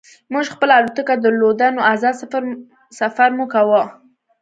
[0.33, 2.15] موږ خپله الوتکه درلوده نو ازاد
[2.99, 3.83] سفر مو کاوه